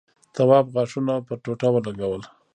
تواب 0.35 0.65
غاښونه 0.73 1.13
پر 1.25 1.35
ټوټه 1.43 1.67
ولگول. 1.73 2.21